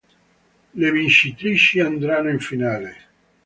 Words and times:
Le 0.73 0.89
vincitrici 0.91 1.79
andranno 1.79 2.31
in 2.31 2.39
finale. 2.39 2.97